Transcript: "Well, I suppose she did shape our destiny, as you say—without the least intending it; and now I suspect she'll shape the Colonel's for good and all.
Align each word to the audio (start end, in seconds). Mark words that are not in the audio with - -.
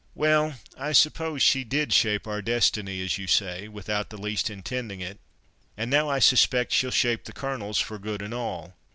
"Well, 0.15 0.55
I 0.79 0.93
suppose 0.93 1.43
she 1.43 1.63
did 1.63 1.93
shape 1.93 2.25
our 2.25 2.41
destiny, 2.41 3.03
as 3.03 3.19
you 3.19 3.27
say—without 3.27 4.09
the 4.09 4.17
least 4.17 4.49
intending 4.49 4.99
it; 4.99 5.19
and 5.77 5.91
now 5.91 6.09
I 6.09 6.17
suspect 6.17 6.71
she'll 6.71 6.89
shape 6.89 7.25
the 7.25 7.33
Colonel's 7.33 7.77
for 7.77 7.99
good 7.99 8.23
and 8.23 8.33
all. 8.33 8.73